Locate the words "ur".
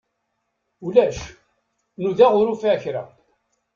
2.39-2.47